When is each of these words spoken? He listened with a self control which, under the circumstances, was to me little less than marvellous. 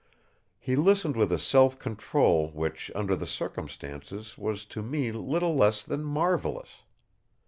He 0.57 0.75
listened 0.75 1.15
with 1.15 1.31
a 1.31 1.37
self 1.37 1.77
control 1.77 2.49
which, 2.55 2.89
under 2.95 3.15
the 3.15 3.27
circumstances, 3.27 4.35
was 4.35 4.65
to 4.65 4.81
me 4.81 5.11
little 5.11 5.55
less 5.55 5.83
than 5.83 6.03
marvellous. 6.03 6.81